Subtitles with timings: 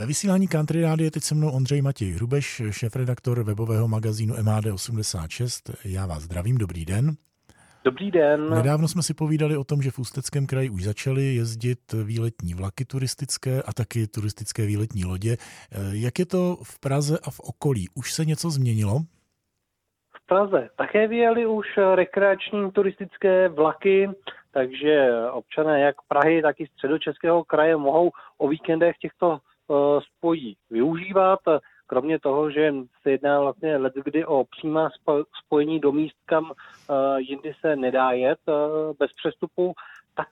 [0.00, 5.74] Ve vysílání Country Rády je teď se mnou Ondřej Matěj Hrubeš, šéf-redaktor webového magazínu MAD86.
[5.84, 7.10] Já vás zdravím, dobrý den.
[7.84, 8.50] Dobrý den.
[8.50, 12.84] Nedávno jsme si povídali o tom, že v Ústeckém kraji už začaly jezdit výletní vlaky
[12.84, 15.36] turistické a taky turistické výletní lodě.
[15.92, 17.86] Jak je to v Praze a v okolí?
[17.94, 18.98] Už se něco změnilo?
[20.16, 24.10] V Praze také vyjeli už rekreační turistické vlaky,
[24.50, 29.57] takže občané jak Prahy, tak i středočeského kraje mohou o víkendech těchto Eh,
[30.00, 31.40] spojí využívat.
[31.86, 34.88] Kromě toho, že se jedná vlastně let kdy o přímá
[35.44, 38.52] spojení do míst, kam eh, jindy se nedá jet eh,
[38.98, 39.72] bez přestupu,
[40.14, 40.28] tak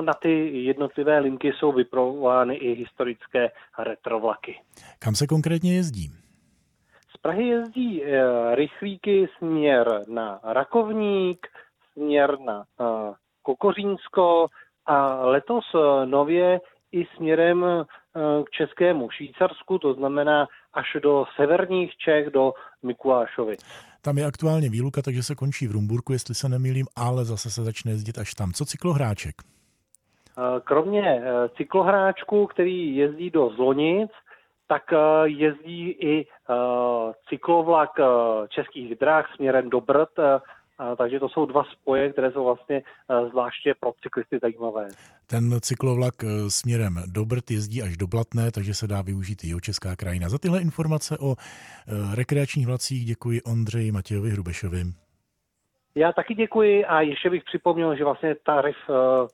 [0.00, 4.60] na ty jednotlivé linky jsou vyprovovány i historické retrovlaky.
[4.98, 6.08] Kam se konkrétně jezdí?
[7.14, 8.02] Z Prahy jezdí
[8.54, 11.46] rychlíky směr na Rakovník,
[11.92, 12.64] směr na
[13.42, 14.46] Kokořínsko
[14.86, 15.64] a letos
[16.04, 16.60] nově
[16.92, 17.84] i směrem eh,
[18.46, 22.52] k Českému Švýcarsku, to znamená až do severních Čech, do
[22.82, 23.60] Mikulášovic.
[24.02, 27.64] Tam je aktuálně výluka, takže se končí v Rumburku, jestli se nemýlím, ale zase se
[27.64, 28.52] začne jezdit až tam.
[28.52, 29.34] Co cyklohráček?
[29.42, 34.10] Eh, kromě eh, cyklohráčku, který jezdí do Zlonic,
[34.68, 34.82] tak
[35.24, 36.26] jezdí i
[37.28, 37.90] cyklovlak
[38.48, 40.10] českých drah směrem do Brd,
[40.96, 42.82] takže to jsou dva spoje, které jsou vlastně
[43.30, 44.88] zvláště pro cyklisty zajímavé.
[45.26, 49.60] Ten cyklovlak eh, směrem do Brd jezdí až do Blatné, takže se dá využít i
[49.60, 50.28] Česká krajina.
[50.28, 54.82] Za tyhle informace o eh, rekreačních vlacích děkuji Ondřeji Matějovi Hrubešovi.
[55.94, 58.76] Já taky děkuji a ještě bych připomněl, že vlastně tarif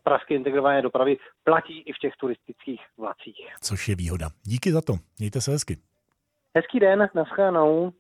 [0.03, 3.37] pražské integrované dopravy platí i v těch turistických vlacích.
[3.61, 4.29] Což je výhoda.
[4.43, 4.93] Díky za to.
[5.19, 5.77] Mějte se hezky.
[6.55, 7.93] Hezký den, naschledanou.